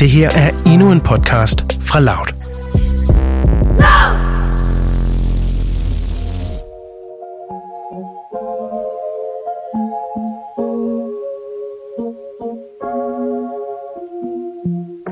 [0.00, 2.26] Det her er endnu en podcast fra Loud.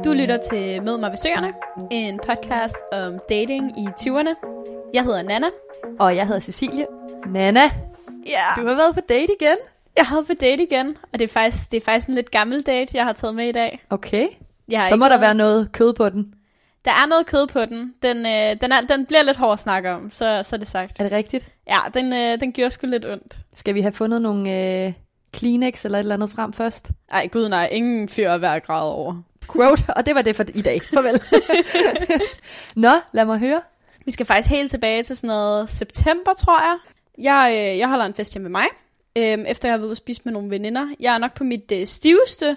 [0.05, 1.53] Du lytter til Mød mig ved Søerne,
[1.91, 4.35] en podcast om dating i 20'erne.
[4.95, 5.47] Jeg hedder Nana.
[6.01, 6.87] Og jeg hedder Cecilie.
[7.27, 7.71] Nana,
[8.27, 9.57] Ja, du har været på date igen.
[9.97, 12.63] jeg havde på date igen, og det er, faktisk, det er faktisk en lidt gammel
[12.63, 13.81] date, jeg har taget med i dag.
[13.91, 14.27] Okay.
[14.69, 16.35] Jeg Så ikke må der noget- være noget kød på den.
[16.85, 17.95] Der er noget kød på den.
[18.03, 20.69] Den, øh, den, er, den bliver lidt hård at snakke om, så, så er det
[20.69, 21.01] sagt.
[21.01, 21.49] Er det rigtigt?
[21.69, 23.37] Ja, den, øh, den gjorde sgu lidt ondt.
[23.55, 24.51] Skal vi have fundet nogle
[24.87, 24.93] øh,
[25.33, 26.91] Kleenex eller et eller andet frem først?
[27.13, 29.23] Ej, gud nej, ingen fyr at være grad over.
[29.53, 30.83] Quote, og det var det for i dag.
[30.83, 31.23] Farvel.
[32.77, 33.61] Nå, lad mig høre.
[34.05, 36.79] Vi skal faktisk helt tilbage til sådan noget september, tror jeg.
[37.19, 38.67] Jeg, øh, jeg holder en fest hjemme med mig,
[39.19, 40.87] øh, efter jeg har været ude at spise med nogle veninder.
[41.01, 42.57] Jeg er nok på mit øh, stiveste.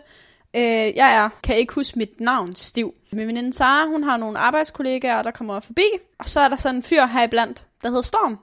[0.56, 2.94] Øh, jeg er, kan ikke huske mit navn, Stiv.
[3.12, 5.86] Min veninde Sara, hun har nogle arbejdskollegaer, der kommer forbi.
[6.20, 8.40] Og så er der sådan en fyr her iblandt, der hedder Storm.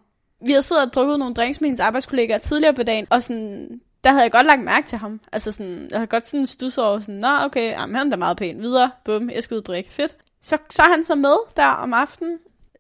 [0.46, 3.80] Vi har siddet og drukket nogle drinks med hendes arbejdskollegaer tidligere på dagen, og sådan,
[4.04, 5.20] der havde jeg godt lagt mærke til ham.
[5.32, 8.16] Altså sådan, jeg havde godt sådan stusset over sådan, nå okay, jamen, han er da
[8.16, 8.62] meget pæn.
[8.62, 9.94] Videre, bum, jeg skal ud og drikke.
[9.94, 10.16] Fedt.
[10.42, 12.38] Så, så er han så med der om aftenen,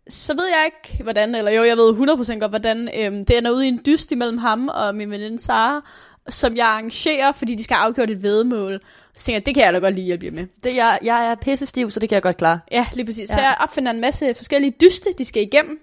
[0.08, 3.50] så ved jeg ikke, hvordan, eller jo, jeg ved 100% godt, hvordan øhm, det ender
[3.50, 5.82] ud i en dyst imellem ham og min veninde Sara,
[6.28, 8.80] som jeg arrangerer, fordi de skal afgøre et vedmål.
[9.18, 10.46] Så tænker jeg, det kan jeg da godt lige hjælpe jer med.
[10.64, 12.60] Det, jeg, jeg er pisse stiv, så det kan jeg godt klare.
[12.72, 13.30] Ja, lige præcis.
[13.30, 13.34] Ja.
[13.34, 13.46] Så Ja.
[13.46, 15.78] jeg opfinder en masse forskellige dyste, de skal igennem.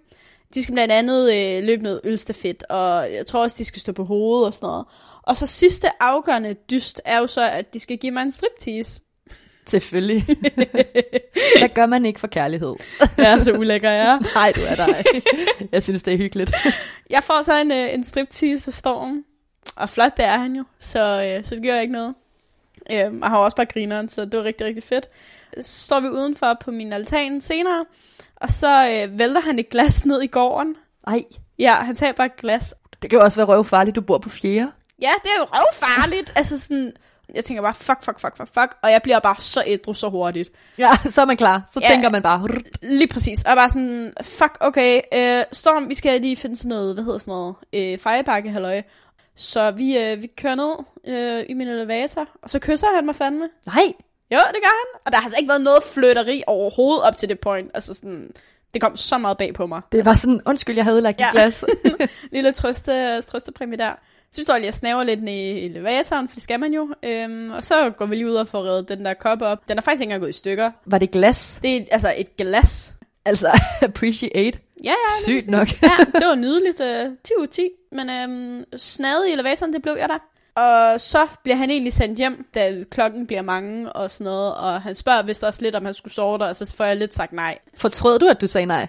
[0.54, 3.92] De skal blandt andet øh, løbe noget ølstafet, og jeg tror også, de skal stå
[3.92, 4.86] på hovedet og sådan noget.
[5.24, 9.02] Og så sidste afgørende dyst er jo så, at de skal give mig en striptease.
[9.68, 10.26] Selvfølgelig.
[11.60, 12.74] Hvad gør man ikke for kærlighed?
[13.18, 14.20] Jeg er så ulækker, jeg er.
[14.40, 14.88] Nej, du er der
[15.72, 16.52] Jeg synes, det er hyggeligt.
[17.10, 19.24] Jeg får så en, øh, en striptease af Storm.
[19.76, 20.64] Og flot, det er han jo.
[20.80, 21.00] Så,
[21.38, 22.16] øh, så det gør ikke noget.
[22.92, 25.10] Øhm, og har også bare grineren, så det var rigtig, rigtig fedt.
[25.62, 27.86] Så står vi udenfor på min altan senere.
[28.36, 30.76] Og så øh, vælter han et glas ned i gården.
[31.08, 31.22] Ej,
[31.60, 32.76] Ja, han tager bare et glas.
[33.02, 34.72] det kan jo også være røvfarligt, du bor på fjerde.
[35.02, 36.34] Ja, det er jo røvfarligt.
[36.38, 36.94] altså sådan,
[37.36, 38.78] jeg tænker bare, fuck, fuck, fuck, fuck, fuck.
[38.84, 40.50] Og jeg bliver bare så ædru så hurtigt.
[40.78, 41.64] Ja, så er man klar.
[41.74, 41.88] Så Ja.
[41.90, 42.48] tænker man bare,
[42.82, 43.44] Lige præcis.
[43.44, 47.18] Og bare sådan, fuck, okay, øh, Storm, vi skal lige finde sådan noget, hvad hedder
[47.20, 48.82] sådan noget, øh, fejrebakke, halløj.
[49.36, 50.74] Så vi, øh, vi kører ned
[51.16, 53.50] øh, i min elevator, og så kysser han mig fandme.
[53.68, 53.84] nej,
[54.32, 55.02] Jo, det gør han.
[55.06, 57.72] Og der har altså ikke været noget flytteri overhovedet op til det point.
[57.74, 58.32] Altså sådan,
[58.74, 59.82] det kom så meget bag på mig.
[59.92, 61.28] det var sådan, undskyld, jeg havde lagt Ja.
[61.28, 61.66] et glas.
[62.32, 63.92] Lille trøste, trøstepræmie der.
[64.32, 66.96] Så vi står lige og snaver lidt ned i elevatoren, for det skal man jo.
[67.04, 69.68] Øhm, og så går vi lige ud og får reddet den der kop op.
[69.68, 70.72] Den er faktisk ikke engang gået i stykker.
[70.86, 71.60] Var det glas?
[71.64, 72.94] Det er altså et glas.
[73.26, 74.60] Altså, appreciate.
[74.84, 75.24] Ja, ja.
[75.24, 75.68] Sygt nok.
[75.82, 76.82] ja, det var nydeligt.
[76.82, 77.70] Øh, 10 ud af 10.
[77.92, 80.18] Men øhm, snadet i elevatoren, det blev jeg der.
[80.62, 84.56] Og så bliver han egentlig sendt hjem, da klokken bliver mange og sådan noget.
[84.56, 86.98] Og han spørger vist også lidt, om han skulle sove der, og så får jeg
[86.98, 87.58] lidt sagt nej.
[87.78, 88.88] Fortrød du, at du sagde nej?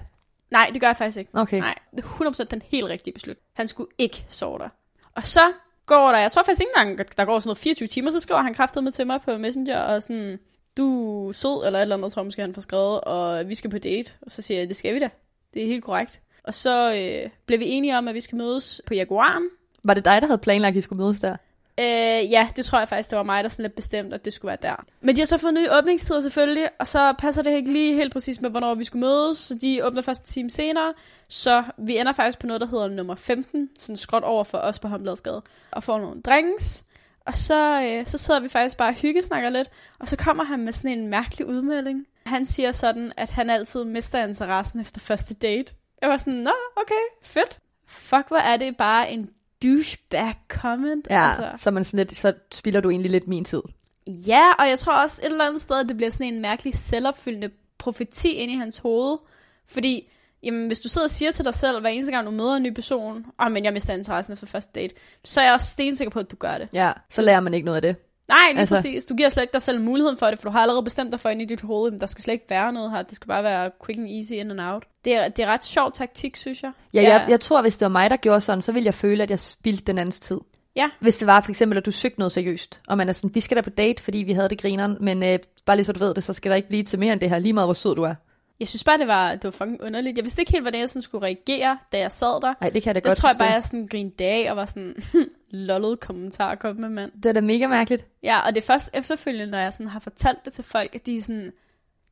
[0.50, 1.30] Nej, det gør jeg faktisk ikke.
[1.34, 1.58] Okay.
[1.58, 3.36] Nej, det er 100% den helt rigtige beslut.
[3.56, 4.68] Han skulle ikke sove der.
[5.14, 5.52] Og så
[5.86, 8.42] går der, jeg tror faktisk ikke engang, der går sådan noget 24 timer, så skriver
[8.42, 10.38] han kraftet med til mig på Messenger, og sådan,
[10.76, 13.54] du er sød, eller et eller andet, tror jeg måske, han får skrevet, og vi
[13.54, 14.12] skal på date.
[14.22, 15.08] Og så siger jeg, det skal vi da.
[15.54, 16.20] Det er helt korrekt.
[16.44, 19.48] Og så øh, blev vi enige om, at vi skal mødes på Jaguaren.
[19.84, 21.36] Var det dig, der havde planlagt, at I skulle mødes der?
[21.80, 24.32] Øh, ja, det tror jeg faktisk, det var mig, der sådan lidt bestemt, at det
[24.32, 24.84] skulle være der.
[25.00, 28.12] Men de har så fået nye åbningstider selvfølgelig, og så passer det ikke lige helt
[28.12, 30.94] præcis med, hvornår vi skulle mødes, så de åbner først en time senere.
[31.28, 34.78] Så vi ender faktisk på noget, der hedder nummer 15, sådan skråt over for os
[34.78, 36.84] på Håndbladsgade, og får nogle drinks.
[37.26, 40.60] Og så, øh, så sidder vi faktisk bare og hyggesnakker lidt, og så kommer han
[40.60, 42.06] med sådan en mærkelig udmelding.
[42.26, 45.74] Han siger sådan, at han altid mister interessen efter første date.
[46.02, 47.60] Jeg var sådan, nå, okay, fedt.
[47.86, 49.30] Fuck, hvor er det bare en
[49.62, 51.06] douchebag comment.
[51.10, 51.62] Ja, altså.
[51.62, 53.62] så, man sådan lidt, så spilder du egentlig lidt min tid.
[54.06, 56.74] Ja, og jeg tror også et eller andet sted, at det bliver sådan en mærkelig
[56.74, 59.18] selvopfyldende profeti ind i hans hoved.
[59.66, 60.10] Fordi,
[60.42, 62.62] jamen, hvis du sidder og siger til dig selv, hver eneste gang du møder en
[62.62, 65.66] ny person, åh, oh, men jeg mister interessen efter første date, så er jeg også
[65.66, 66.68] stensikker på, at du gør det.
[66.72, 67.96] Ja, så lærer man ikke noget af det.
[68.28, 69.06] Nej, lige altså, præcis.
[69.06, 71.20] Du giver slet ikke dig selv muligheden for det, for du har allerede bestemt dig
[71.20, 73.02] for ind i dit hoved, men der skal slet ikke være noget her.
[73.02, 74.84] Det skal bare være quick and easy in and out.
[75.04, 76.72] Det er, det er ret sjov taktik, synes jeg.
[76.94, 79.22] Ja, jeg, jeg tror, hvis det var mig, der gjorde sådan, så ville jeg føle,
[79.22, 80.40] at jeg spildte den andens tid.
[80.76, 80.90] Ja.
[81.00, 83.40] Hvis det var for eksempel, at du søgte noget seriøst, og man er sådan, vi
[83.40, 85.98] skal da på date, fordi vi havde det grineren, men øh, bare lige så du
[85.98, 87.74] ved det, så skal der ikke blive til mere end det her, lige meget hvor
[87.74, 88.14] sød du er.
[88.60, 90.16] Jeg synes bare, det var, det var fucking underligt.
[90.16, 92.54] Jeg vidste ikke helt, hvordan jeg sådan skulle reagere, da jeg sad der.
[92.60, 94.56] Nej, det kan jeg da Der godt tror jeg bare, jeg sådan grinede af og
[94.56, 94.96] var sådan,
[95.50, 97.12] lollet kommentar kom med mand.
[97.22, 98.06] Det er da mega mærkeligt.
[98.22, 101.06] Ja, og det er først efterfølgende, når jeg sådan har fortalt det til folk, at
[101.06, 101.52] de er sådan,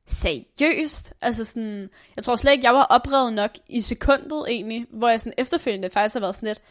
[0.06, 1.12] seriøst?
[1.20, 5.20] Altså sådan, jeg tror slet ikke, jeg var oprevet nok i sekundet egentlig, hvor jeg
[5.20, 6.62] sådan efterfølgende faktisk har været sådan lidt,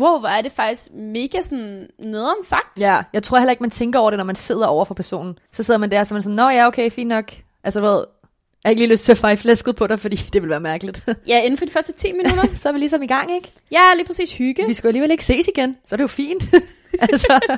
[0.00, 2.80] wow, hvor er det faktisk mega sådan nederen sagt.
[2.80, 5.38] Ja, jeg tror heller ikke, man tænker over det, når man sidder over for personen.
[5.52, 7.32] Så sidder man der, og så man sådan, nå ja, okay, fint nok.
[7.64, 8.04] Altså, hvad,
[8.64, 10.60] jeg har ikke lige lyst til at feje flæsket på dig, fordi det vil være
[10.60, 11.02] mærkeligt.
[11.28, 12.42] Ja, inden for de første 10 minutter.
[12.56, 13.52] så er vi ligesom i gang, ikke?
[13.72, 14.64] Ja, lige præcis hygge.
[14.68, 16.42] Vi skal jo alligevel ikke ses igen, så er det jo fint.
[17.00, 17.56] altså,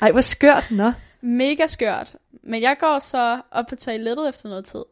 [0.00, 0.92] ej, hvor skørt, nå.
[1.20, 2.14] Mega skørt.
[2.42, 4.82] Men jeg går så op på toilettet efter noget tid.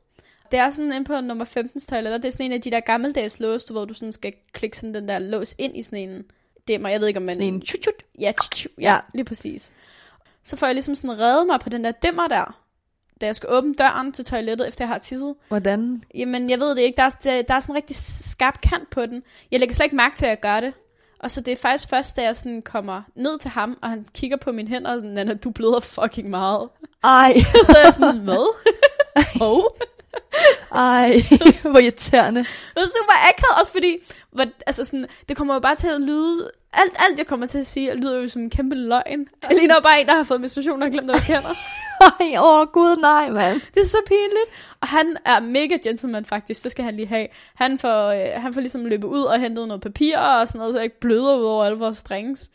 [0.51, 2.19] Det er sådan inde på nummer 15's toiletter.
[2.19, 4.95] Det er sådan en af de der gammeldags lås, hvor du sådan skal klikke sådan
[4.95, 6.25] den der lås ind i sådan en
[6.69, 6.89] dimmer.
[6.89, 7.35] Jeg ved ikke, om man...
[7.35, 7.95] Sådan en tjut, tjut.
[8.21, 8.93] Ja, tju, tju, ja, Ja.
[8.95, 9.71] ja, lige præcis.
[10.45, 12.60] Så får jeg ligesom sådan reddet mig på den der dimmer der,
[13.21, 15.35] da jeg skal åbne døren til toilettet, efter jeg har tisset.
[15.49, 16.03] Hvordan?
[16.15, 16.97] Jamen, jeg ved det ikke.
[16.97, 19.23] Der er, der, der er sådan en rigtig skarp kant på den.
[19.51, 20.75] Jeg lægger slet ikke mærke til, at jeg gør det.
[21.21, 24.07] Og så det er faktisk først, da jeg sådan kommer ned til ham, og han
[24.15, 26.69] kigger på mine hænder, og sådan, Nana, du bløder fucking meget.
[27.05, 27.35] Ej,
[27.67, 28.55] så er jeg sådan, hvad?
[29.49, 29.65] oh.
[30.75, 31.23] ej,
[31.71, 32.41] hvor irriterende.
[32.41, 33.97] Det var super akavet, også fordi,
[34.31, 37.59] hvor, altså sådan, det kommer jo bare til at lyde, alt, alt jeg kommer til
[37.59, 39.27] at sige, lyder jo som en kæmpe løgn.
[39.43, 41.55] Jeg ligner jo bare en, der har fået menstruation og glemt vaske hænder.
[42.43, 43.61] Åh gud, nej, mand.
[43.75, 44.51] Det er så pinligt.
[44.81, 47.27] Og han er mega gentleman faktisk, det skal han lige have.
[47.55, 50.75] Han får, øh, han får ligesom løbet ud og hentet noget papir og sådan noget,
[50.75, 52.51] så jeg ikke bløder ud over alle vores strings.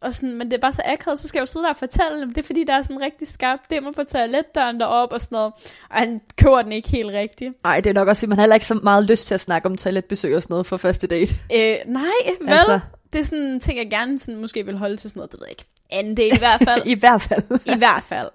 [0.00, 1.76] Og sådan, men det er bare så akavet, så skal jeg jo sidde der og
[1.76, 2.28] fortælle dem.
[2.28, 5.52] Det er fordi, der er sådan rigtig skarp dimmer på toiletdøren deroppe og sådan noget.
[5.90, 7.54] Og han køber den ikke helt rigtigt.
[7.64, 9.40] Ej, det er nok også, fordi man har heller ikke så meget lyst til at
[9.40, 11.34] snakke om toiletbesøg og sådan noget for første date.
[11.54, 12.02] Øh, nej,
[12.40, 12.48] vel?
[12.48, 12.80] Altså.
[13.12, 15.40] Det er sådan en ting, jeg gerne sådan, måske vil holde til sådan noget, det
[15.40, 15.64] ved jeg ikke.
[15.90, 16.82] Anden date i hvert fald.
[16.96, 17.60] I hvert fald.
[17.66, 18.28] I hvert fald.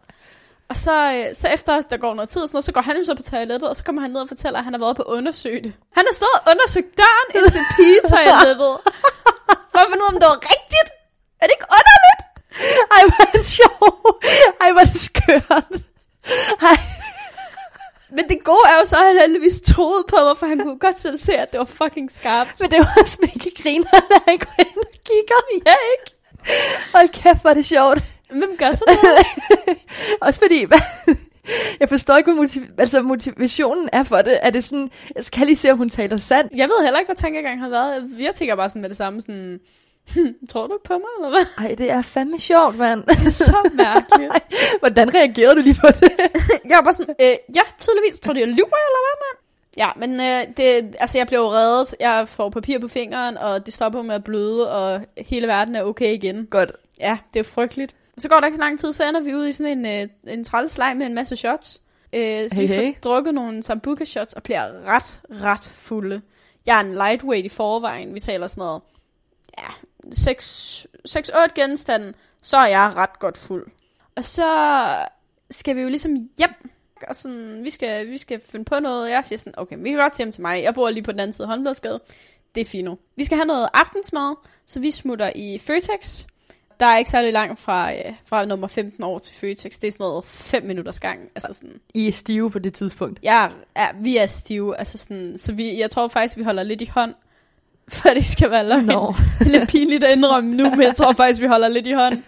[0.74, 3.04] Og så, øh, så efter der går noget tid, sådan noget, så går han jo
[3.10, 5.04] så på toilettet, og så kommer han ned og fortæller, at han har været på
[5.66, 5.74] det.
[5.98, 8.74] Han har stået og undersøgt døren ind til pigetoilettet.
[9.74, 10.90] for at finde ud af, om det var rigtigt.
[11.42, 12.22] Er det ikke underligt?
[12.96, 14.00] Ej, hvor er det sjovt.
[14.64, 15.70] Ej, hvor er det skørt.
[16.72, 16.78] Ej.
[18.16, 20.80] Men det gode er jo så, at han heldigvis troede på mig, for han kunne
[20.88, 22.56] godt selv se, at det var fucking skarpt.
[22.62, 25.40] Men det var også mega griner, da han går ind og kigger.
[25.70, 26.06] ja, ikke?
[26.96, 28.00] Hold kæft, hvor er det sjovt.
[28.38, 29.26] Hvem gør sådan noget?
[30.22, 30.66] også fordi,
[31.80, 34.40] jeg forstår ikke, hvad motiv- altså, motivationen er for det.
[34.42, 36.54] Er det sådan, jeg skal lige se, om hun taler sandt?
[36.56, 38.10] Jeg ved heller ikke, hvad tankegang har været.
[38.20, 39.60] Jeg tænker bare sådan med det samme, sådan,
[40.16, 41.66] "Hm, tror du ikke på mig, eller hvad?
[41.66, 43.04] Ej, det er fandme sjovt, mand.
[43.04, 44.32] Det er så mærkeligt.
[44.36, 44.40] Ej,
[44.80, 46.12] Hvordan reagerede du lige på det?
[46.70, 49.38] jeg var bare sådan, øh, ja, tydeligvis, tror du, jeg lyver, eller hvad, mand?
[49.78, 51.96] Ja, men øh, det, altså, jeg blev reddet.
[52.00, 55.84] Jeg får papir på fingeren, og det stopper med at bløde, og hele verden er
[55.84, 56.46] okay igen.
[56.46, 56.72] Godt.
[57.00, 57.96] Ja, det er frygteligt.
[58.18, 60.44] Så går der ikke lang tid, så ender vi ud i sådan en, øh, en
[60.44, 61.82] træls med en masse shots.
[62.14, 62.94] Øh, så Hey, vi får hey.
[63.04, 66.22] drukket nogle sambuca shots og bliver ret, ret fulde.
[66.66, 68.14] Jeg er en lightweight i forvejen.
[68.14, 68.82] Vi taler sådan noget,
[69.58, 69.70] ja,
[71.08, 73.68] 6-8 genstande, så er jeg ret godt fuld.
[74.16, 74.48] Og så
[75.52, 76.72] skal vi jo ligesom hjem,
[77.08, 79.10] og sådan, vi skal, vi skal finde på noget.
[79.10, 80.64] Jeg siger sådan, okay, vi kan godt hjem til mig.
[80.64, 82.00] Jeg bor lige på den anden side af Håndbladsgade.
[82.56, 82.98] Det er fint nu.
[83.16, 86.26] Vi skal have noget aftensmad, så vi smutter i Føtex.
[86.80, 89.80] Der er ikke særlig langt fra, øh, fra nummer 15 over til Føtex.
[89.80, 91.20] Det er sådan noget 5 minutters gang.
[91.36, 93.20] Altså sådan, I er stive på det tidspunkt.
[93.24, 96.82] jeg er, vi er stive, altså sådan, så vi, jeg tror faktisk, vi holder lidt
[96.82, 97.14] i hånd,
[97.98, 98.90] for det skal være løgn.
[98.90, 102.24] Er lidt pinligt at indrømme nu, men jeg tror faktisk, vi holder lidt i hånd.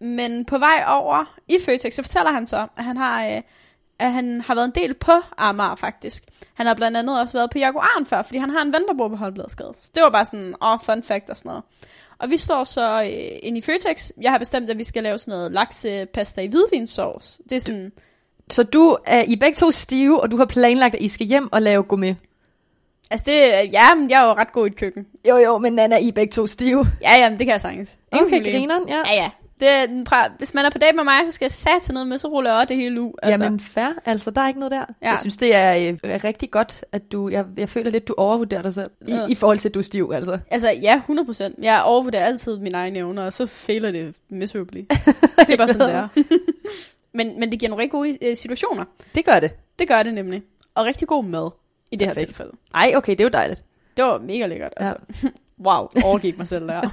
[0.00, 3.42] Men på vej over i Føtex, så fortæller han så, at han har, øh,
[3.98, 6.24] at han har været en del på Amager faktisk.
[6.54, 8.94] Han har blandt andet også været på Jaguaren før, fordi han har en ven, der
[8.94, 9.74] bor på Holdbladsgade.
[9.78, 11.64] Så det var bare sådan, åh, oh, fun fact og sådan noget.
[12.20, 14.10] Og vi står så øh, inde i Føtex.
[14.20, 17.38] Jeg har bestemt, at vi skal lave sådan noget laksepasta i hvidvinsauce.
[17.50, 17.92] Det er sådan,
[18.50, 21.26] Så du er I er begge to stive, og du har planlagt, at I skal
[21.26, 22.16] hjem og lave gourmet.
[23.10, 23.34] altså det,
[23.72, 25.06] ja, men jeg er jo ret god i et køkken.
[25.28, 26.86] Jo, jo, men Nana, I er begge to stive.
[27.02, 27.96] Ja, jamen, det kan jeg sagtens.
[28.12, 28.54] Ingen Okay, problem.
[28.54, 29.02] grineren, ja.
[29.06, 29.30] Ja, ja.
[29.60, 31.92] Det er den pra- hvis man er på date med mig, så skal jeg sate
[31.92, 33.12] noget med, så ruller jeg også det hele ud.
[33.22, 33.44] Altså.
[33.44, 34.84] Jamen fair, altså der er ikke noget der.
[35.02, 35.10] Ja.
[35.10, 38.62] Jeg synes, det er øh, rigtig godt, at du, jeg, jeg føler lidt, du overvurderer
[38.62, 39.26] dig selv, i, Ja.
[39.28, 40.38] i forhold til, at du er stiv, altså.
[40.50, 41.54] altså, ja, 100%.
[41.62, 44.78] Jeg overvurderer altid mine egne evner, og så fejler det miserably.
[45.46, 46.08] det er bare sådan, det er.
[47.14, 48.84] men, men det giver nogle rigtig gode øh, situationer.
[49.14, 49.50] Det gør det.
[49.78, 50.42] Det gør det nemlig.
[50.74, 51.50] Og rigtig god mad
[51.90, 52.28] i det her Perfekt.
[52.28, 52.52] tilfælde.
[52.74, 53.62] Ej, okay, det er jo dejligt.
[53.96, 54.72] Det var mega lækkert.
[54.80, 54.86] Ja.
[54.88, 55.28] Altså.
[55.66, 56.90] wow, overgik mig selv der.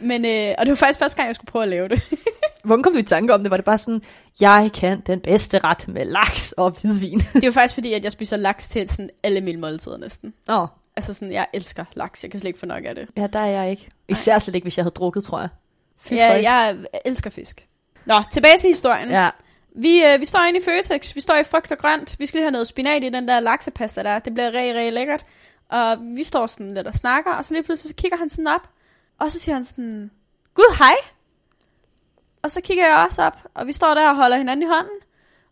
[0.00, 2.02] men, øh, og det var faktisk første gang, jeg skulle prøve at lave det.
[2.64, 3.50] Hvordan kom du i tanke om det?
[3.50, 4.02] Var det bare sådan,
[4.40, 7.18] jeg kan den bedste ret med laks og hvidvin?
[7.34, 10.34] det var faktisk fordi, at jeg spiser laks til sådan alle mine måltider næsten.
[10.50, 12.22] Åh, oh, Altså sådan, jeg elsker laks.
[12.22, 13.08] Jeg kan slet ikke få nok af det.
[13.16, 13.88] ja, der er jeg ikke.
[14.08, 15.48] Især slet ikke, hvis jeg havde drukket, tror jeg.
[16.00, 16.42] Fy Ja, føj.
[16.42, 17.66] jeg elsker fisk.
[18.06, 19.10] Nå, tilbage til historien.
[19.10, 19.30] ja.
[19.76, 22.38] Vi, øh, vi står inde i Føtex, vi står i frugt og grønt, vi skal
[22.38, 25.24] lige have noget spinat i den der laksepasta der, det bliver rigtig, rigtig lækkert.
[25.68, 28.46] Og vi står sådan lidt og snakker, og så lige pludselig så kigger han sådan
[28.46, 28.68] op,
[29.18, 30.10] og så siger han sådan,
[30.54, 30.94] Gud, hej!
[32.42, 34.98] Og så kigger jeg også op, og vi står der og holder hinanden i hånden,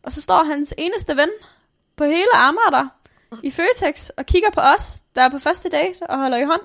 [0.02, 1.30] og så står hans eneste ven
[1.96, 2.88] på hele Amager
[3.42, 6.62] i Føtex, og kigger på os, der er på første date, og holder i hånd.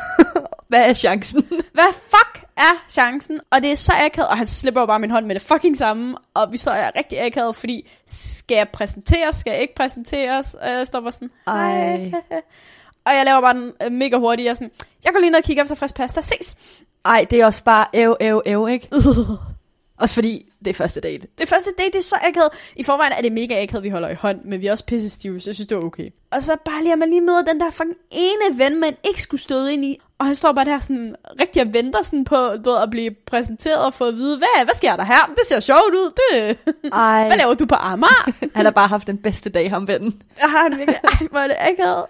[0.68, 1.42] Hvad er chancen?
[1.72, 3.40] Hvad fuck er chancen?
[3.50, 5.76] Og det er så akavet, og han slipper jo bare min hånd med det fucking
[5.76, 10.54] samme, og vi så er rigtig akavet, fordi skal jeg præsenteres, skal jeg ikke præsenteres?
[10.54, 12.12] Og jeg står bare sådan, Ej.
[13.06, 14.70] og jeg laver bare den øh, mega hurtigt, jeg sådan,
[15.04, 16.56] jeg går lige ned og kigger efter frisk pasta, ses!
[17.04, 18.88] Ej, det er også bare æv, æv, æv, ikke?
[20.00, 21.26] Også fordi det er første date.
[21.38, 22.50] Det første date, det er så akavet.
[22.76, 25.10] I forvejen er det mega akavet, vi holder i hånd, men vi er også pisse
[25.10, 26.08] stive, så jeg synes, det var okay.
[26.30, 29.22] Og så bare lige, at man lige møder den der fucking ene ven, man ikke
[29.22, 29.98] skulle stå ind i.
[30.18, 33.10] Og han står bare der sådan rigtig og venter sådan på du ved, at blive
[33.26, 35.26] præsenteret og få at vide, hvad, hvad sker der her?
[35.26, 36.12] Det ser sjovt ud.
[36.16, 36.58] Det,
[36.92, 38.32] Ej, hvad laver du på Amager?
[38.56, 40.22] han har bare haft den bedste dag, ham vennen.
[40.40, 42.04] Jeg har virkelig, ej, hvor er det akavet.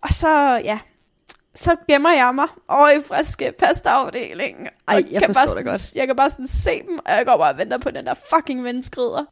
[0.00, 0.78] Og så, ja,
[1.56, 4.68] så gemmer jeg mig over i friske pastaafdelingen.
[4.88, 5.78] Ej, jeg kan forstår bare det godt.
[5.80, 8.06] sådan, Jeg kan bare sådan se dem, og jeg går bare og venter på den
[8.06, 9.24] der fucking ven skrider.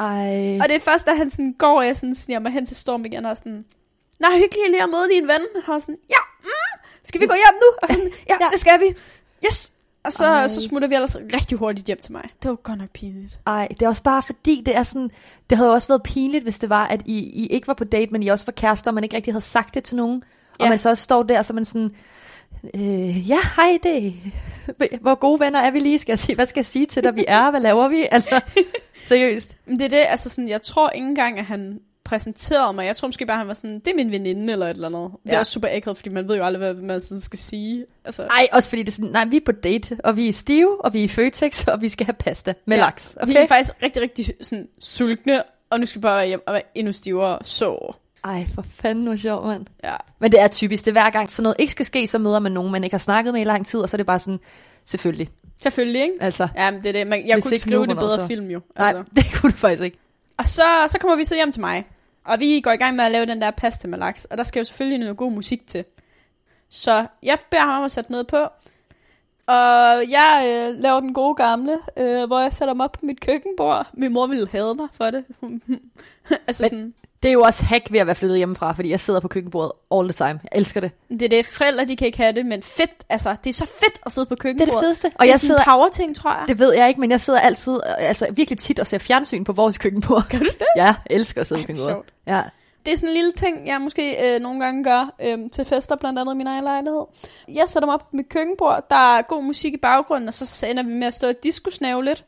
[0.00, 0.58] Ej.
[0.62, 2.76] Og det er først, da han sådan går, og jeg sådan sniger mig hen til
[2.76, 3.64] Storm igen, og sådan,
[4.20, 5.62] Nej, hyggeligt lige at møde din ven.
[5.68, 7.68] Og sådan, ja, mm, skal vi gå hjem nu?
[7.82, 8.48] Og sådan, ja, Ja.
[8.52, 8.84] det skal vi.
[9.46, 9.72] Yes.
[10.04, 10.48] Og så, Ej.
[10.48, 12.22] så smutter vi ellers rigtig hurtigt hjem til mig.
[12.42, 13.38] Det var godt nok pinligt.
[13.46, 15.10] Ej, det er også bare fordi, det er sådan,
[15.50, 18.12] det havde også været pinligt, hvis det var, at I, I ikke var på date,
[18.12, 20.22] men I også var kærester, og man ikke rigtig havde sagt det til nogen.
[20.58, 20.68] Og Ja.
[20.68, 21.90] man så også står der, så man sådan,
[22.74, 24.14] øh, ja, hej, det,
[25.00, 27.16] hvor gode venner er vi lige, skal jeg sige, hvad skal jeg sige til dig,
[27.16, 28.06] vi er, hvad laver vi?
[28.10, 28.40] Altså,
[29.08, 29.50] seriøst.
[29.68, 32.86] Det er det, altså sådan, jeg tror ikke engang, at han præsenterede mig.
[32.86, 35.10] Jeg tror måske bare, han var sådan, det er min veninde eller et eller andet.
[35.22, 35.38] Det er Ja.
[35.38, 37.84] også super akavet, fordi man ved jo aldrig, hvad man sådan skal sige.
[38.04, 40.32] Altså, Ej, også fordi det er sådan, nej, vi er på date, og vi er
[40.32, 42.82] stive, og vi er i Føtex, og vi skal have pasta med Ja.
[42.82, 43.14] laks.
[43.20, 46.42] og vi er faktisk rigtig, rigtig sådan, sultne, og nu skal vi bare være hjem
[46.46, 47.38] og være endnu stivere.
[47.42, 47.94] Så,
[48.24, 49.66] Ej, for fanden, hvor sjovt, mand.
[49.84, 49.96] ja.
[50.18, 52.38] Men det er typisk, det er hver gang sådan noget ikke skal ske, så møder
[52.38, 54.18] man nogen, man ikke har snakket med i lang tid, og så er det bare
[54.18, 54.40] sådan,
[54.84, 55.28] selvfølgelig.
[55.62, 56.14] Selvfølgelig, ikke?
[56.20, 57.06] Altså, Ja, men det er det.
[57.06, 58.26] Man, jeg kunne ikke skrive det bedre så?
[58.26, 58.60] film jo.
[58.78, 59.04] nej, Altså.
[59.16, 59.98] det kunne du faktisk ikke.
[60.38, 61.84] Og så, så kommer vi så hjem til mig.
[62.24, 64.24] Og vi går i gang med at lave den der pasta med laks.
[64.24, 65.84] Og der skal jo selvfølgelig noget god musik til.
[66.70, 68.36] Så jeg beder ham om at sætte noget på.
[69.46, 73.20] Og jeg øh, laver den gode gamle, øh, hvor jeg sætter mig op på mit
[73.20, 73.86] køkkenbord.
[73.94, 75.24] Min mor ville hade mig for det.
[76.46, 79.00] altså Men- sådan, Det er jo også hack ved at være flyttet hjemmefra, fordi jeg
[79.00, 80.40] sidder på køkkenbordet all the time.
[80.42, 80.90] Jeg elsker det.
[81.10, 83.66] det er det, forældre de kan ikke have det, men fedt, altså det er så
[83.66, 84.74] fedt at sidde på Det er køkkenbordet.
[84.74, 85.10] det fedeste.
[85.14, 86.44] Og det jeg sidder, power ting, tror jeg.
[86.48, 89.52] det ved jeg ikke, men jeg sidder altid, altså virkelig tit og ser fjernsyn på
[89.52, 90.28] vores køkkenbord.
[90.30, 90.66] Gør du det?
[90.76, 91.94] Ja, jeg elsker at sidde Ej, på køkkenbordet.
[91.94, 92.12] sjovt.
[92.26, 92.42] Ja.
[92.86, 95.96] Det er sådan en lille ting, jeg måske øh, nogle gange gør øh, til fester,
[95.96, 97.04] blandt andet i min egen lejlighed.
[97.48, 100.66] Jeg sætter mig op på mit køkkenbord, der er god musik i baggrunden, og så
[100.66, 102.24] ender vi med at stå og diskusnave lidt.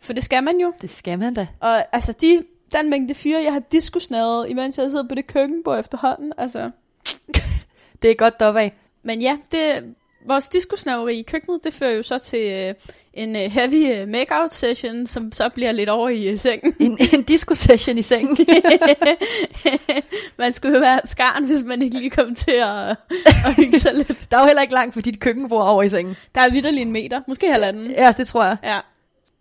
[0.00, 0.72] For det skal man jo.
[0.82, 1.46] Det skal man da.
[1.60, 5.80] Og altså, de, den mængde fyre, jeg har diskusnavet, imens jeg sidder på det køkkenbord
[5.80, 6.32] efterhånden.
[6.38, 6.70] Altså.
[8.02, 8.72] Det er godt deroppe af.
[9.02, 9.94] Men ja, det,
[10.26, 12.74] vores diskusnaveri i køkkenet, det fører jo så til øh,
[13.14, 16.74] en øh, heavy øh, make-out session, som så bliver lidt over i øh, sengen.
[16.80, 18.38] En, en disco-session i sengen.
[20.38, 22.96] man skulle jo være skarn, hvis man ikke lige kom til at,
[23.46, 24.30] at hygge sig lidt.
[24.30, 26.16] Der er jo heller ikke langt for dit køkkenbord over i sengen.
[26.34, 27.90] Der er vidderlig en meter, måske halvanden.
[27.90, 28.56] Ja, det tror jeg.
[28.64, 28.78] Ja.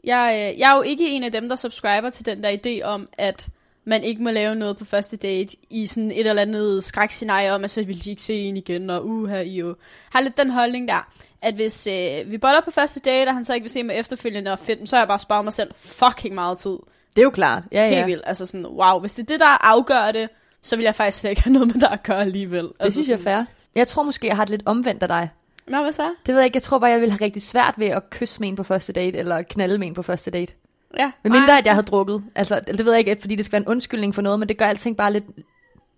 [0.04, 2.86] Jeg, øh, jeg er jo ikke en af dem, der subscriber til den der idé
[2.86, 3.48] om, at
[3.86, 7.64] man ikke må lave noget på første date i sådan et eller andet skrækscenarie om,
[7.64, 9.76] at så vil de ikke se en igen, og uha, I jo
[10.10, 13.46] har lidt den holdning der, at hvis øh, vi boller på første date, og han
[13.46, 15.72] så ikke vil se mig efterfølgende og fedt, så har jeg bare sparet mig selv
[15.76, 16.78] fucking meget tid.
[17.16, 17.64] Det er jo klart.
[17.72, 18.06] Ja, Helt ja.
[18.06, 18.24] vildt.
[18.26, 20.30] Altså sådan, wow, hvis det er det, der afgør det,
[20.62, 22.64] så vil jeg faktisk slet ikke have noget med det at gøre alligevel.
[22.64, 23.46] Det altså synes jeg er fair.
[23.76, 25.30] Jeg tror måske, jeg har det lidt omvendt af dig.
[25.70, 26.14] Nå, hvad så?
[26.26, 26.56] Det ved jeg ikke.
[26.56, 28.94] Jeg tror bare, jeg ville have rigtig svært ved at kysse med en på første
[28.94, 30.54] date, eller knalde med en på første date.
[30.98, 31.12] Ja.
[31.24, 32.24] Men mindre, at jeg havde drukket.
[32.36, 34.58] Altså, det ved jeg ikke, fordi det skal være en undskyldning for noget, men det
[34.58, 35.24] gør alting bare lidt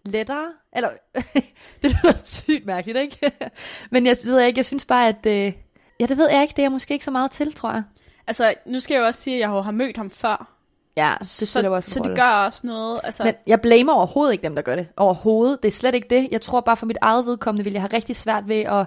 [0.06, 0.46] lettere.
[0.74, 0.90] Eller,
[1.82, 3.32] det lyder sygt mærkeligt, ikke?
[3.92, 5.26] men jeg ved jeg ikke, jeg synes bare, at...
[5.26, 5.54] Øh,
[6.00, 6.52] ja, det ved jeg ikke.
[6.52, 7.84] Det er jeg måske ikke så meget til, tror jeg.
[8.28, 10.58] Altså, nu skal jeg jo også sige, at jeg har mødt ham før.
[10.98, 13.00] Ja, det så, også så det gør også noget.
[13.04, 14.88] Altså, Men jeg blamer overhovedet ikke dem, der gør det.
[14.98, 15.64] Overhovedet.
[15.64, 16.28] Det er slet ikke det.
[16.32, 18.86] Jeg tror bare for mit eget vedkommende, vil jeg have rigtig svært ved at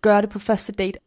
[0.00, 0.98] gøre det på første date.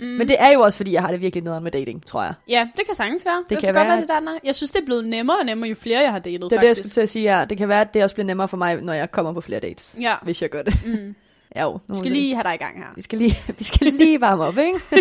[0.00, 0.06] Mm.
[0.06, 2.34] Men det er jo også, fordi jeg har det virkelig nederen med dating, tror jeg.
[2.48, 3.44] Ja, det kan sagtens være.
[3.48, 4.38] Det, kan kan godt være, være, det der, nej.
[4.44, 6.48] Jeg synes, det er blevet nemmere og nemmere, jo flere jeg har datet, Det er
[6.48, 6.80] det, jeg faktisk.
[6.80, 7.44] skulle til at sige, ja.
[7.44, 9.60] Det kan være, at det også bliver nemmere for mig, når jeg kommer på flere
[9.60, 9.96] dates.
[10.00, 10.74] Ja, Hvis jeg gør det.
[10.86, 11.14] mm.
[11.56, 11.78] Ja, jo.
[11.88, 12.86] vi skal lige have dig i gang her.
[12.96, 14.80] Vi skal lige, vi skal lige varme op, ikke?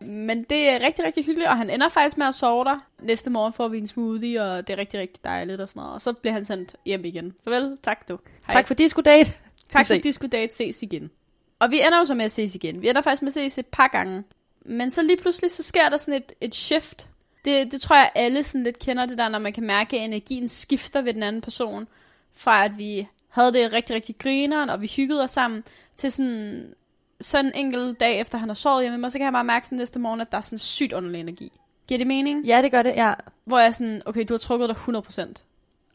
[0.00, 2.78] Men det er rigtig, rigtig hyggeligt, og han ender faktisk med at sove der.
[3.02, 5.94] Næste morgen får vi en smoothie, og det er rigtig, rigtig dejligt og sådan noget.
[5.94, 7.32] Og så bliver han sendt hjem igen.
[7.44, 8.18] Farvel, tak du.
[8.46, 8.54] Hej.
[8.54, 9.32] tak for disco date.
[9.68, 11.10] tak for disco date, ses igen.
[11.58, 12.82] Og vi ender jo så med at ses igen.
[12.82, 14.24] Vi ender faktisk med at ses et par gange.
[14.64, 17.08] Men så lige pludselig, så sker der sådan et, et shift.
[17.44, 20.04] Det, det tror jeg, alle sådan lidt kender det der, når man kan mærke, at
[20.04, 21.88] energien skifter ved den anden person.
[22.34, 25.64] Fra at vi havde det rigtig, rigtig grineren, og vi hyggede os sammen,
[25.96, 26.74] til sådan,
[27.20, 29.44] sådan en enkelt dag efter han har sovet hjemme, med mig, så kan jeg bare
[29.44, 31.52] mærke sådan næste morgen, at der er sådan sygt underlig energi.
[31.88, 32.44] Giver det mening?
[32.44, 33.14] Ja, det gør det, ja.
[33.44, 35.32] Hvor jeg er sådan, okay, du har trukket dig 100%.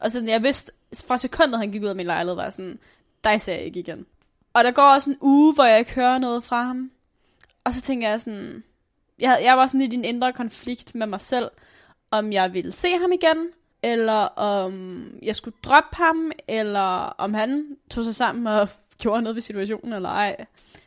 [0.00, 0.72] Og sådan, jeg vidste,
[1.06, 2.78] fra sekundet han gik ud af min lejlighed, var jeg sådan,
[3.24, 4.06] dig ser jeg ikke igen.
[4.54, 6.90] Og der går også en uge, hvor jeg ikke hører noget fra ham.
[7.64, 8.62] Og så tænker jeg sådan,
[9.18, 11.50] jeg, jeg var sådan lidt i en indre konflikt med mig selv,
[12.10, 13.48] om jeg ville se ham igen,
[13.82, 18.68] eller om jeg skulle droppe ham, eller om han tog sig sammen og
[19.02, 20.36] gjorde noget ved situationen, eller ej.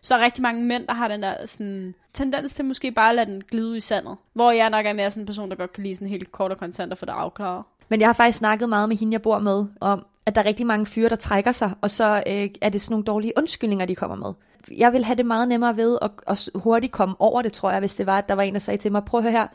[0.01, 3.09] Så der er rigtig mange mænd, der har den der sådan, tendens til måske bare
[3.09, 4.17] at lade den glide ud i sandet.
[4.33, 6.51] Hvor jeg nok er mere sådan en person, der godt kan lide sådan helt kort
[6.51, 7.65] og kontant og få det afklaret.
[7.89, 10.45] Men jeg har faktisk snakket meget med hende, jeg bor med, om, at der er
[10.45, 13.85] rigtig mange fyre, der trækker sig, og så øh, er det sådan nogle dårlige undskyldninger,
[13.85, 14.33] de kommer med.
[14.77, 17.79] Jeg vil have det meget nemmere ved at, at hurtigt komme over det, tror jeg,
[17.79, 19.47] hvis det var, at der var en, der sagde til mig, prøv at høre her,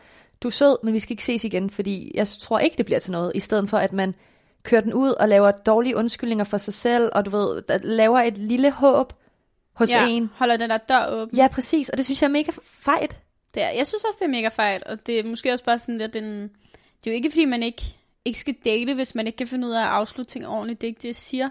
[0.42, 2.98] du er sød, men vi skal ikke ses igen, fordi jeg tror ikke, det bliver
[2.98, 4.14] til noget, i stedet for at man
[4.62, 8.38] kører den ud og laver dårlige undskyldninger for sig selv, og du ved, laver et
[8.38, 9.12] lille håb
[9.74, 10.30] hos ja, en.
[10.34, 11.36] holder den der dør åben.
[11.36, 13.18] Ja, præcis, og det synes jeg er mega fejt.
[13.54, 15.78] Det er, jeg synes også, det er mega fejt, og det er måske også bare
[15.78, 16.42] sådan lidt en...
[17.04, 17.82] Det er jo ikke, fordi man ikke,
[18.24, 20.80] ikke skal date, hvis man ikke kan finde ud af at afslutte ting ordentligt.
[20.80, 21.50] Det er ikke det, jeg siger.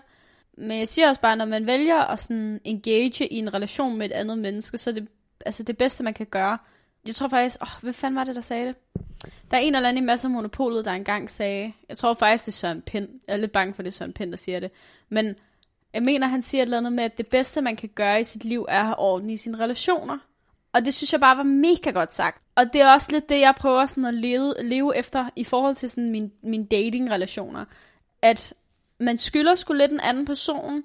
[0.57, 4.05] Men jeg siger også bare, når man vælger at sådan engage i en relation med
[4.05, 5.07] et andet menneske, så er det
[5.45, 6.57] altså det bedste, man kan gøre.
[7.05, 8.75] Jeg tror faktisk, åh, hvad fanden var det, der sagde det?
[9.51, 12.45] Der er en eller anden i masser af monopolet, der engang sagde, jeg tror faktisk,
[12.45, 13.09] det er Søren Pind.
[13.27, 14.71] Jeg er lidt bange for, det er Søren Pind, der siger det.
[15.09, 15.35] Men
[15.93, 18.23] jeg mener, han siger et eller andet med, at det bedste, man kan gøre i
[18.23, 20.17] sit liv, er at have orden i sine relationer.
[20.73, 22.41] Og det synes jeg bare var mega godt sagt.
[22.55, 25.75] Og det er også lidt det, jeg prøver sådan at leve, leve efter i forhold
[25.75, 27.65] til sådan min, min dating-relationer.
[28.21, 28.53] At
[28.99, 30.83] man skylder sgu lidt en anden person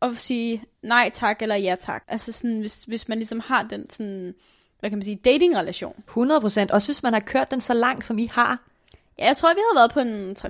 [0.00, 2.04] og sige nej tak eller ja tak.
[2.08, 4.34] Altså sådan, hvis, hvis man ligesom har den sådan,
[4.80, 5.94] hvad kan man sige, dating-relation.
[5.98, 6.70] 100 procent.
[6.70, 8.62] Også hvis man har kørt den så langt, som I har.
[9.18, 10.44] Ja, jeg tror, vi har været på en 3-4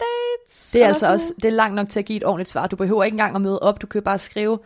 [0.00, 0.70] dates.
[0.70, 1.14] Det er altså sådan.
[1.14, 2.66] også det er langt nok til at give et ordentligt svar.
[2.66, 3.82] Du behøver ikke engang at møde op.
[3.82, 4.58] Du kan bare skrive,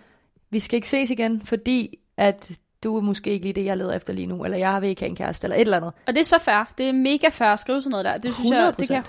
[0.50, 2.50] vi skal ikke ses igen, fordi at
[2.84, 5.02] du er måske ikke lige det, jeg leder efter lige nu, eller jeg vil ikke
[5.02, 5.92] have en kæreste, eller et eller andet.
[6.06, 6.72] Og det er så fair.
[6.78, 8.18] Det er mega fair at skrive sådan noget der.
[8.18, 9.04] Det synes jeg, det kan jeg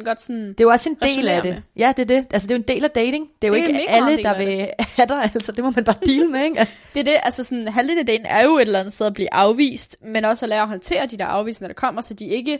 [0.00, 0.48] 100% godt sådan...
[0.48, 1.54] Det er jo også en del af det.
[1.54, 1.62] med.
[1.76, 2.26] Ja, det er det.
[2.32, 3.28] Altså, det er jo en del af dating.
[3.42, 5.22] Det er jo Det er ikke alle, der vil have dig.
[5.34, 6.68] Altså, det må man bare deal med, ikke?
[6.94, 9.14] Det er det, altså sådan, halvdelen af dagen er jo et eller andet sted at
[9.14, 12.26] blive afvist, men også at lære at håndtere de der afvisninger, der kommer, så de
[12.26, 12.58] ikke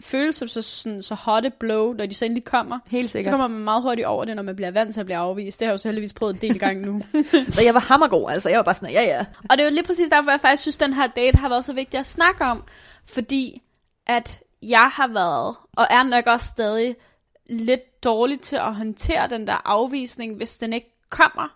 [0.00, 2.78] føles som så, sådan, så hot et blow, når de så endelig kommer.
[2.86, 3.32] Helt Så sikkert.
[3.32, 5.60] kommer man meget hurtigt over det, når man bliver vant til at blive afvist.
[5.60, 7.00] Det har jeg jo så heldigvis prøvet en del gange nu.
[7.48, 8.48] Så jeg var hammergod, altså.
[8.48, 9.26] Jeg var bare sådan, ja, ja.
[9.50, 11.48] Og det er jo lige præcis derfor, jeg faktisk synes, at den her date har
[11.48, 12.62] været så vigtig at snakke om.
[13.06, 13.62] Fordi
[14.06, 16.96] at jeg har været, og er nok også stadig,
[17.50, 21.48] lidt dårlig til at håndtere den der afvisning, hvis den ikke kommer.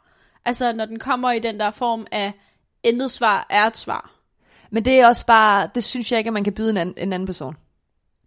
[0.44, 2.32] Altså når den kommer i den der form af
[2.82, 4.10] intet svar er et svar.
[4.70, 6.94] Men det er også bare, det synes jeg ikke, at man kan byde en anden,
[6.98, 7.56] en anden person.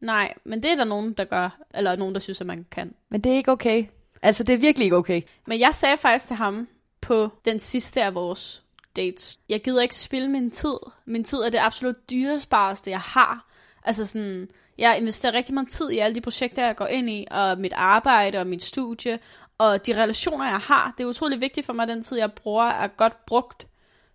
[0.05, 2.95] Nej, men det er der nogen, der gør, eller nogen, der synes, at man kan.
[3.09, 3.85] Men det er ikke okay.
[4.21, 5.21] Altså, det er virkelig ikke okay.
[5.47, 6.67] Men jeg sagde faktisk til ham
[7.01, 8.63] på den sidste af vores
[8.95, 10.73] dates, jeg gider ikke spille min tid.
[11.05, 13.49] Min tid er det absolut dyrespareste, jeg har.
[13.83, 17.27] Altså sådan, jeg investerer rigtig meget tid i alle de projekter, jeg går ind i,
[17.31, 19.19] og mit arbejde og mit studie,
[19.57, 20.93] og de relationer, jeg har.
[20.97, 23.67] Det er utrolig vigtigt for mig, at den tid, jeg bruger, er godt brugt.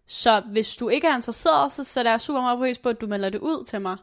[0.07, 3.07] Så hvis du ikke er interesseret, så sætter jeg super meget pris på, at du
[3.07, 3.97] melder det ud til mig.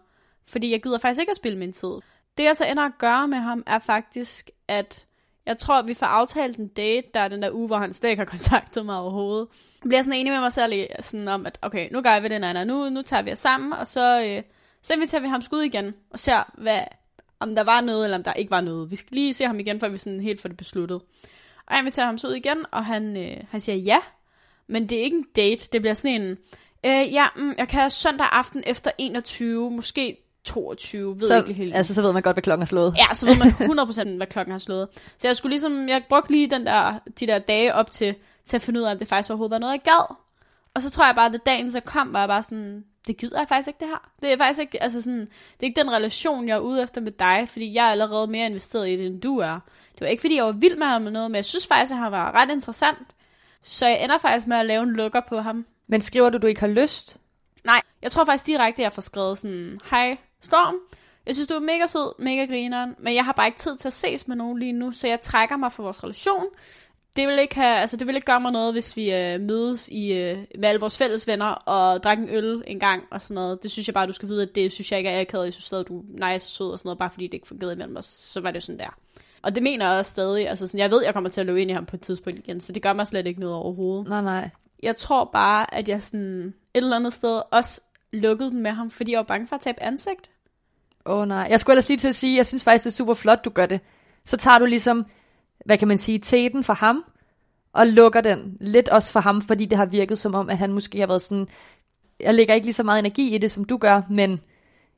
[0.49, 1.93] Fordi jeg gider faktisk ikke at spille min tid.
[2.37, 5.05] Det jeg så ender at gøre med ham, er faktisk, at
[5.45, 7.93] jeg tror, at vi får aftalt en date, der er den der uge, hvor han
[7.93, 9.47] slet ikke har kontaktet mig overhovedet.
[9.83, 12.41] Jeg bliver sådan enig med mig selv sådan om, at okay, nu gør vi det,
[12.41, 12.63] Nana.
[12.63, 14.43] Nu, nu tager vi os sammen, og så, øh,
[14.81, 16.79] så inviterer vi ham skud igen, og ser, hvad,
[17.39, 18.91] om der var noget, eller om der ikke var noget.
[18.91, 21.01] Vi skal lige se ham igen, før vi sådan helt får det besluttet.
[21.65, 23.99] Og jeg inviterer ham så ud igen, og han, øh, han siger ja,
[24.67, 26.37] men det er ikke en date, det bliver sådan en,
[26.85, 31.75] øh, ja, mm, jeg kan søndag aften efter 21, måske 22, ved Så, ikke helt.
[31.75, 32.95] altså, så ved man godt, hvad klokken er slået.
[32.97, 33.47] Ja, så ved man
[34.13, 34.87] 100% hvad klokken har slået.
[35.17, 38.55] Så jeg skulle ligesom, jeg brugte lige den der, de der dage op til, til
[38.55, 40.15] at finde ud af, om det faktisk overhovedet var noget, jeg gad.
[40.73, 43.17] Og så tror jeg bare, at da dagen så kom, var jeg bare sådan, det
[43.17, 44.09] gider jeg faktisk ikke det her.
[44.21, 47.01] Det er faktisk ikke, altså sådan, det er ikke den relation, jeg er ude efter
[47.01, 49.59] med dig, fordi jeg er allerede mere investeret i det, end du er.
[49.93, 51.91] Det var ikke, fordi jeg var vild med ham eller noget, men jeg synes faktisk,
[51.91, 53.07] at han var ret interessant.
[53.63, 55.65] Så jeg ender faktisk med at lave en lukker på ham.
[55.87, 57.17] Men skriver du, du ikke har lyst?
[57.63, 60.75] Nej, jeg tror faktisk direkte, at jeg får skrevet sådan, hej Storm,
[61.25, 63.87] jeg synes, du er mega sød, mega grineren, men jeg har bare ikke tid til
[63.87, 66.45] at ses med nogen lige nu, så jeg trækker mig fra vores relation.
[67.15, 69.87] Det vil ikke, have, altså det vil ikke gøre mig noget, hvis vi øh, mødes
[69.87, 73.35] i, øh, med alle vores fælles venner og drikker en øl en gang og sådan
[73.35, 73.63] noget.
[73.63, 75.45] Det synes jeg bare, du skal vide, at det synes jeg ikke er akavet.
[75.45, 77.47] Jeg synes stadig, du er nice og sød og sådan noget, bare fordi det ikke
[77.47, 78.05] fungerede imellem os.
[78.05, 78.97] Så var det jo sådan der.
[79.41, 80.49] Og det mener jeg også stadig.
[80.49, 82.39] Altså sådan, jeg ved, jeg kommer til at løbe ind i ham på et tidspunkt
[82.39, 84.07] igen, så det gør mig slet ikke noget overhovedet.
[84.07, 84.49] Nej, nej.
[84.83, 87.81] Jeg tror bare, at jeg sådan et eller andet sted også
[88.13, 90.31] lukkede den med ham, fordi jeg var bange for at tabe ansigt.
[91.05, 91.47] Åh oh, nej.
[91.49, 93.49] Jeg skulle ellers lige til at sige, jeg synes faktisk, det er super flot, du
[93.49, 93.79] gør det.
[94.25, 95.05] Så tager du ligesom,
[95.65, 97.03] hvad kan man sige, teten for ham,
[97.73, 100.73] og lukker den lidt også for ham, fordi det har virket som om, at han
[100.73, 101.47] måske har været sådan,
[102.19, 104.39] jeg lægger ikke lige så meget energi i det, som du gør, men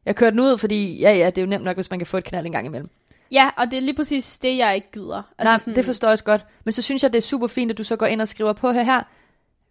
[0.06, 2.08] jeg kører den ud, fordi ja, ja, det er jo nemt nok, hvis man kan
[2.08, 2.90] få et knald en gang imellem.
[3.32, 5.24] Ja, og det er lige præcis det, jeg ikke gider.
[5.38, 5.76] Altså Nej, sådan...
[5.76, 6.46] det forstår jeg også godt.
[6.64, 8.54] Men så synes jeg, det er super fint, at du så går ind og skriver
[8.54, 9.04] på her her.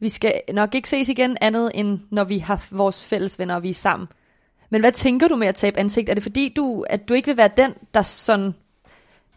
[0.00, 3.62] Vi skal nok ikke ses igen andet, end når vi har vores fælles venner, og
[3.62, 4.08] vi er sammen.
[4.70, 6.08] Men hvad tænker du med at tabe ansigt?
[6.08, 8.54] Er det fordi, du, at du ikke vil være den, der sådan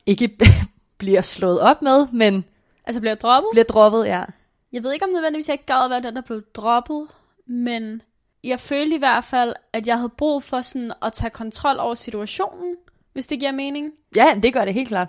[0.05, 0.37] ikke
[0.97, 2.45] bliver slået op med, men
[2.85, 3.49] Altså bliver droppet?
[3.51, 4.23] bliver droppet, ja.
[4.71, 7.07] Jeg ved ikke om nødvendigvis, jeg ikke gad at være den, der blev droppet,
[7.45, 8.01] men
[8.43, 11.93] jeg følte i hvert fald, at jeg havde brug for sådan at tage kontrol over
[11.93, 12.75] situationen,
[13.13, 13.91] hvis det giver mening.
[14.15, 15.07] Ja, det gør det helt klart.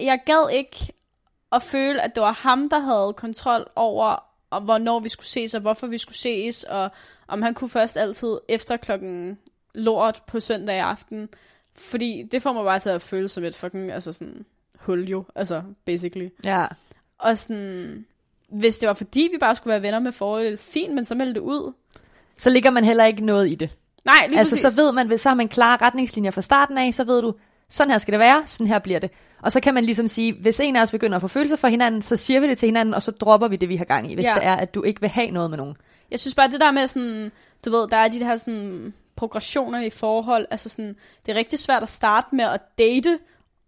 [0.00, 0.92] Jeg gad ikke
[1.52, 5.54] at føle, at det var ham, der havde kontrol over, og hvornår vi skulle ses,
[5.54, 6.90] og hvorfor vi skulle ses, og
[7.28, 9.38] om han kunne først altid efter klokken
[9.74, 11.28] lort på søndag aften.
[11.76, 14.44] Fordi det får mig bare til at føle som et fucking, altså sådan,
[14.78, 16.28] hul jo, altså basically.
[16.44, 16.66] Ja.
[17.18, 18.06] Og sådan,
[18.48, 21.34] hvis det var fordi, vi bare skulle være venner med forhold, fint, men så meld
[21.34, 21.72] det ud.
[22.36, 23.76] Så ligger man heller ikke noget i det.
[24.04, 24.74] Nej, lige altså, præcis.
[24.74, 27.34] så ved man, så har man klare retningslinjer fra starten af, så ved du,
[27.70, 29.10] sådan her skal det være, sådan her bliver det.
[29.42, 31.68] Og så kan man ligesom sige, hvis en af os begynder at få følelser for
[31.68, 34.10] hinanden, så siger vi det til hinanden, og så dropper vi det, vi har gang
[34.12, 34.34] i, hvis Ja.
[34.34, 35.76] det er, at du ikke vil have noget med nogen.
[36.10, 37.32] Jeg synes bare, det der med sådan,
[37.64, 41.58] du ved, der er de her sådan progressioner i forhold, altså sådan, det er rigtig
[41.58, 43.18] svært at starte med at date,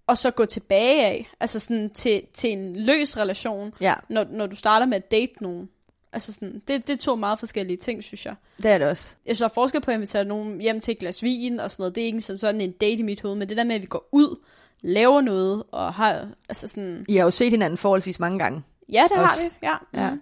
[0.06, 4.46] og så gå tilbage af, altså sådan til, til en løs relation, Ja, når, når
[4.46, 5.68] du starter med at date nogen.
[6.12, 8.34] Altså sådan, det, det er to meget forskellige ting, synes jeg.
[8.62, 9.14] det er det også.
[9.26, 11.70] Jeg synes, der er forskel på at invitere nogen hjem til et glas vin og
[11.70, 11.94] sådan noget.
[11.94, 13.80] Det er ikke sådan, sådan en date i mit hoved, men det der med, at
[13.82, 14.44] vi går ud,
[14.80, 18.62] laver noget, og har, altså sådan, I har jo set hinanden forholdsvis mange gange.
[18.92, 19.42] ja, det har Også.
[19.42, 19.74] vi, ja.
[20.02, 20.10] Ja.
[20.10, 20.20] Mhm.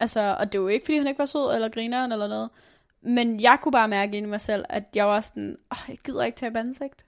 [0.00, 2.50] Altså, og det var jo ikke, fordi han ikke var sød eller grineren eller noget.
[3.02, 5.96] Men jeg kunne bare mærke ind i mig selv, at jeg var sådan, åh, jeg
[6.04, 7.04] gider ikke tage ansigt.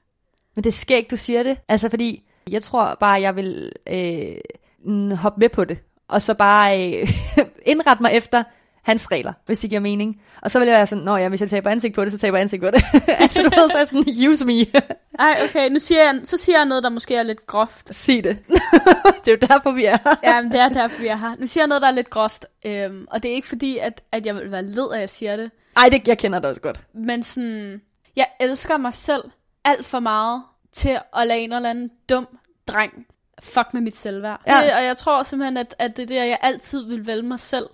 [0.57, 1.59] Men det er skægt, du siger det.
[1.69, 4.37] Altså, fordi jeg tror bare, jeg vil øh,
[4.85, 5.79] mm, hoppe med på det.
[6.09, 7.09] Og så bare øh,
[7.67, 8.43] indrette mig efter
[8.83, 10.23] hans regler, hvis det giver mening.
[10.43, 12.19] Og så vil jeg være sådan, nå ja, hvis jeg taber ansigt på det, så
[12.19, 12.85] taber jeg ansigt på det.
[13.23, 14.53] altså, du ved, så er sådan, use me.
[15.19, 17.95] Ej, okay, nu siger jeg, så siger jeg noget, der måske er lidt groft.
[17.95, 18.39] Sig det.
[19.25, 20.15] det er jo derfor, vi er her.
[20.35, 21.37] Ja, men det er derfor, vi er her.
[21.39, 22.47] Nu siger jeg noget, der er lidt groft.
[22.67, 25.11] Øhm, og det er ikke fordi, at, at jeg vil være led af, at jeg
[25.11, 25.51] siger det.
[25.77, 26.81] Ej, det, jeg kender det også godt.
[26.95, 27.81] Men sådan,
[28.17, 29.25] jeg elsker mig selv
[29.65, 32.29] alt for meget til at lade en eller anden dum
[32.69, 33.07] dreng
[33.41, 34.41] fuck med mit selvværd.
[34.47, 34.57] Ja.
[34.63, 37.41] Det, og jeg tror simpelthen, at, at det er der, jeg altid vil vælge mig
[37.41, 37.67] selv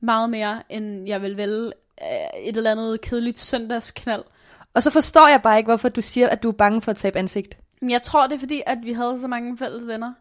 [0.00, 4.22] meget mere, end jeg vil vælge øh, et eller andet kedeligt søndagsknald.
[4.74, 6.96] Og så forstår jeg bare ikke, hvorfor du siger, at du er bange for at
[6.96, 7.56] tabe ansigt.
[7.80, 10.12] Men jeg tror, det er fordi, at vi havde så mange fælles venner.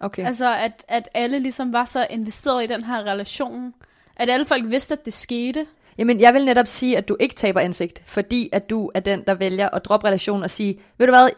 [0.00, 0.26] Okay.
[0.26, 3.74] Altså, at, at alle ligesom var så investeret i den her relation.
[4.16, 5.66] At alle folk vidste, at det skete.
[5.98, 9.24] Jamen, jeg vil netop sige, at du ikke taber ansigt, fordi at du er den,
[9.26, 11.28] der vælger at droppe relationen og sige, ved du hvad,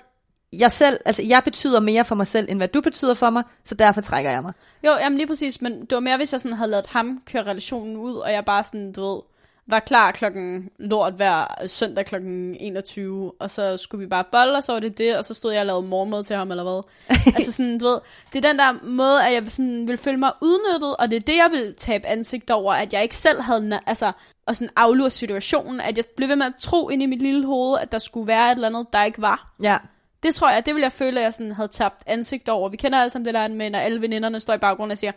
[0.53, 3.43] jeg selv, altså jeg betyder mere for mig selv, end hvad du betyder for mig,
[3.65, 4.53] så derfor trækker jeg mig.
[4.85, 7.43] Jo, jamen lige præcis, men det var mere, hvis jeg sådan havde ladet ham køre
[7.43, 9.21] relationen ud, og jeg bare sådan, du ved,
[9.67, 14.65] var klar klokken lort hver søndag klokken 21, og så skulle vi bare bolle, og
[14.65, 16.83] så var det det, og så stod jeg og lavede morgenmad til ham, eller hvad.
[17.37, 17.99] altså sådan, du ved,
[18.33, 21.21] det er den der måde, at jeg sådan vil føle mig udnyttet, og det er
[21.21, 24.13] det, jeg vil tabe ansigt over, at jeg ikke selv havde, altså,
[24.47, 27.47] og sådan aflure situationen, at jeg blev ved med at tro ind i mit lille
[27.47, 29.55] hoved, at der skulle være et eller andet, der ikke var.
[29.63, 29.79] Ja,
[30.23, 32.69] Det tror jeg, det vil jeg føle, at jeg sådan havde tabt ansigt over.
[32.69, 35.13] Vi kender alle sammen det der med, når alle veninderne står i baggrunden og siger,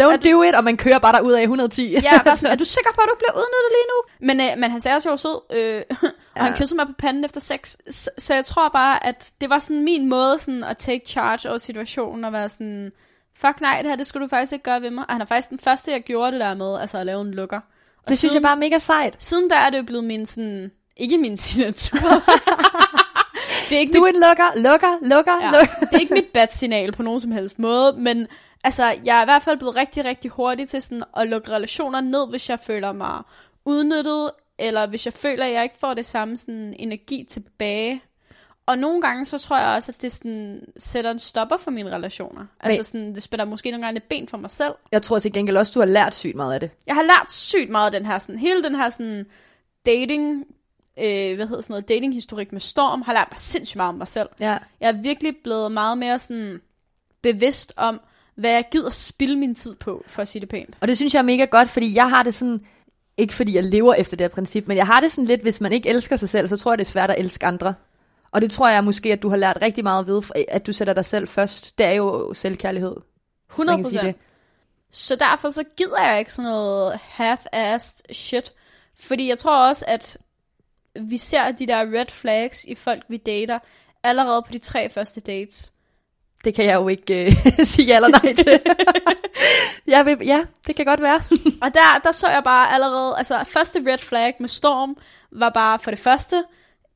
[0.00, 1.92] don't do it, og man kører bare derud af 110.
[1.92, 4.26] Ja, bare sådan, er du sikker på, at du bliver udnyttet lige nu?
[4.26, 6.42] Men, øh, men han sagde også, at jeg var sød, øh, og Ja.
[6.42, 7.76] han kyssede mig på panden efter sex.
[7.90, 11.48] Så, så jeg tror bare, at det var sådan min måde sådan, at take charge
[11.48, 12.92] over situationen, og være sådan,
[13.40, 15.04] fuck nej, det her, det skulle du faktisk ikke gøre ved mig.
[15.08, 17.34] Og han er faktisk den første, jeg gjorde det der med, altså at lave en
[17.34, 17.60] lukker.
[18.02, 19.14] Og Det synes jeg bare er mega sejt.
[19.22, 21.98] Siden der er det jo blevet min sådan, ikke min signatur.
[23.68, 25.74] det er ikke Du er en lukker, lukker, lukker, Ja, lukker.
[25.80, 28.26] det er ikke mit bad-signal på nogen som helst måde, men
[28.64, 32.00] altså, jeg er i hvert fald blevet rigtig, rigtig hurtig til sådan at lukke relationer
[32.00, 33.22] ned, hvis jeg føler mig
[33.64, 38.02] udnyttet, eller hvis jeg føler, at jeg ikke får det samme sådan, energi tilbage.
[38.66, 41.90] Og nogle gange, så tror jeg også, at det sådan, sætter en stopper for mine
[41.96, 42.46] relationer.
[42.60, 44.72] Altså sådan, det spænder måske nogle gange et ben for mig selv.
[44.92, 46.70] Jeg tror til gengæld også, du har lært sygt meget af det.
[46.86, 49.26] Jeg har lært sygt meget af den her, sådan, hele den her sådan,
[49.86, 50.44] dating,
[51.02, 54.08] øh, hvad hedder sådan noget, datinghistorik med Storm, har lært mig sindssygt meget om mig
[54.08, 54.28] selv.
[54.40, 54.58] Ja.
[54.80, 56.60] Jeg er virkelig blevet meget mere sådan
[57.22, 58.00] bevidst om,
[58.34, 60.78] hvad jeg gider spilde min tid på, for at sige det pænt.
[60.80, 62.60] Og det synes jeg er mega godt, fordi jeg har det sådan,
[63.16, 65.60] ikke fordi jeg lever efter det her princip, men jeg har det sådan lidt, hvis
[65.60, 67.74] man ikke elsker sig selv, så tror jeg, det er svært at elske andre.
[68.32, 70.94] Og det tror jeg måske, at du har lært rigtig meget ved, at du sætter
[70.94, 71.78] dig selv først.
[71.78, 72.94] Det er jo selvkærlighed.
[73.56, 74.06] hvis man kan sige 100%.
[74.06, 74.14] det.
[74.92, 78.52] Så derfor så gider jeg ikke sådan noget half-assed shit.
[79.00, 80.18] Fordi jeg tror også, at
[81.00, 83.58] vi ser de der red flags i folk, vi dater,
[84.02, 85.72] allerede på de tre første dates.
[86.44, 87.32] Det kan jeg jo ikke øh,
[87.64, 88.60] sige ja eller nej til.
[89.94, 91.20] jeg vil, ja, det kan godt være.
[91.62, 94.96] Og der, der så jeg bare allerede, altså første red flag med Storm,
[95.32, 96.44] var bare for det første,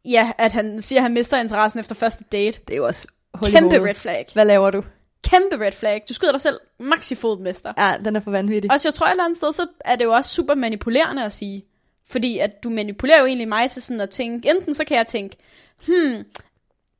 [0.04, 2.60] ja, at han siger, at han mister interessen efter første date.
[2.68, 3.06] Det er jo også
[3.44, 4.26] Kæmpe red flag.
[4.32, 4.84] Hvad laver du?
[5.24, 6.02] Kæmpe red flag.
[6.08, 7.72] Du skyder dig selv max i foden, mester.
[7.78, 8.72] Ja, den er for vanvittig.
[8.72, 11.24] Og så jeg tror et eller andet sted, så er det jo også super manipulerende
[11.24, 11.64] at sige.
[12.12, 15.06] Fordi at du manipulerer jo egentlig mig til sådan at tænke, enten så kan jeg
[15.06, 15.36] tænke,
[15.86, 16.24] hmm,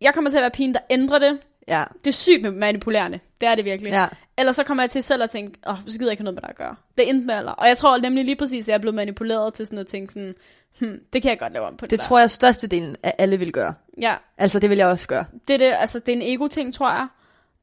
[0.00, 1.38] jeg kommer til at være pigen, der ændrer det.
[1.68, 3.20] Ja, Det er sygt manipulerende.
[3.40, 3.90] Det er det virkelig.
[3.90, 4.06] ja.
[4.38, 6.24] Eller så kommer jeg til selv at tænke, åh, oh, så gider jeg ikke have
[6.24, 6.76] noget med dig at gøre.
[6.98, 7.52] Det er enten eller.
[7.52, 10.12] Og jeg tror nemlig lige præcis, at jeg er blevet manipuleret til sådan at tænke
[10.12, 10.34] sådan,
[10.78, 12.04] hmm, det kan jeg godt lave om på det, Det der.
[12.06, 13.74] tror jeg størstedelen af alle vil gøre.
[14.00, 15.24] Ja, Altså, det vil jeg også gøre.
[15.48, 17.06] det er, det, altså, det er en ego-ting, tror jeg.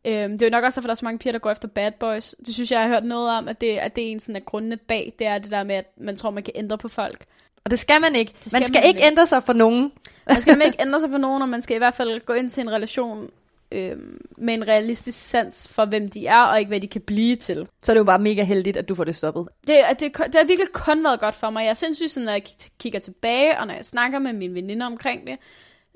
[0.09, 1.67] Øhm, det er jo nok også derfor, der er så mange piger, der går efter
[1.67, 2.35] bad boys.
[2.45, 4.35] Det synes jeg, jeg har hørt noget om, at det, at det er en sådan
[4.35, 5.13] af grundene bag.
[5.19, 7.25] Det er det der med, at man tror, man kan ændre på folk.
[7.63, 8.33] Og det skal man ikke.
[8.39, 9.91] skal man skal man ikke ændre sig for nogen.
[10.27, 12.49] Man skal ikke ændre sig for nogen, og man skal i hvert fald gå ind
[12.49, 13.29] til en relation
[13.71, 17.35] øhm, med en realistisk sans for, hvem de er, og ikke hvad de kan blive
[17.35, 17.67] til.
[17.81, 19.47] Så er det jo bare mega heldigt, at du får det stoppet.
[19.67, 21.61] Det, det, det har virkelig kun været godt for mig.
[21.61, 22.43] Jeg er sindssygt sådan, når jeg
[22.79, 25.37] kigger tilbage, og når jeg snakker med mine veninder omkring det,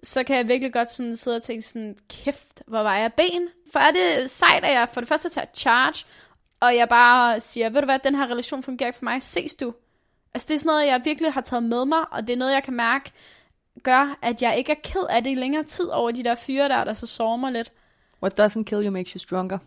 [0.04, 3.48] så kan jeg virkelig godt sådan sidde og tænke sådan, kæft, hvor var jeg ben?
[3.74, 6.06] For er det sejt, at jeg for det første tager charge,
[6.60, 9.56] og jeg bare siger, ved du hvad, den her relation fungerer ikke for mig, ses
[9.56, 9.74] du?
[10.34, 12.54] Altså det er sådan noget, jeg virkelig har taget med mig, og det er noget,
[12.54, 13.12] jeg kan mærke,
[13.84, 16.70] gør, at jeg ikke er ked af det i længere tid over de der fyre
[16.70, 17.72] der, der så sover mig lidt.
[18.24, 19.58] What doesn't kill you makes you stronger.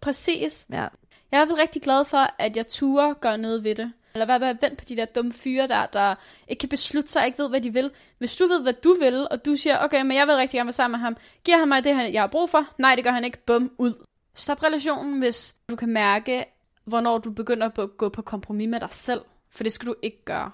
[0.00, 0.66] Præcis.
[0.70, 0.88] Ja.
[1.32, 3.92] Jeg er fald rigtig glad for, at jeg turer gøre noget ved det.
[4.18, 6.14] Eller hvad med at vente på de der dumme fyre der, der
[6.48, 7.90] ikke kan beslutte sig, ikke ved, hvad de vil.
[8.18, 10.66] Hvis du ved, hvad du vil, og du siger, okay, men jeg vil rigtig gerne
[10.66, 11.16] være sammen med ham.
[11.44, 12.64] Giver han mig det, han- jeg har brug for?
[12.78, 13.38] Nej, det gør han ikke.
[13.44, 14.04] Bum, ud.
[14.34, 16.44] Stop relationen, hvis du kan mærke,
[16.84, 19.20] hvornår du begynder at gå på kompromis med dig selv.
[19.50, 20.50] For det skal du ikke gøre.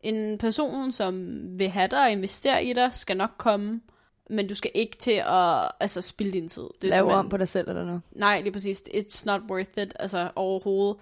[0.00, 3.80] En person, som vil have dig og investere i dig, skal nok komme.
[4.30, 6.62] Men du skal ikke til at altså, spilde din tid.
[6.82, 8.02] Det er Lave om på dig selv eller noget.
[8.12, 8.80] Nej, lige præcis.
[8.82, 10.96] It's not worth it, altså overhovedet.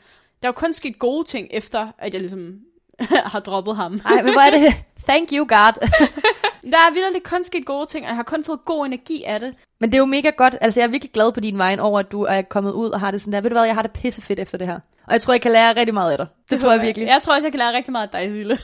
[0.45, 2.55] Der er jo kun sket gode ting, efter at jeg ligesom
[3.33, 4.01] har droppet ham.
[4.07, 4.75] Ej, men hvor er det?
[5.09, 5.89] Thank you, God.
[6.73, 9.41] Der er virkelig kun sket gode ting, og jeg har kun fået god energi af
[9.41, 9.55] det.
[9.81, 10.57] Men det er jo mega godt.
[10.61, 13.01] Altså, jeg er virkelig glad på din vej over, at du er kommet ud og
[13.01, 13.41] har det sådan der.
[13.41, 14.81] Ved du hvad, jeg har det pissefedt efter det her.
[15.07, 16.27] Og jeg tror, jeg kan lære rigtig meget af dig.
[16.43, 17.07] Det, det tror jeg virkelig.
[17.07, 18.59] Jeg tror også, jeg kan lære rigtig meget af dig, Sille.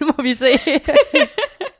[0.00, 0.48] nu må vi se.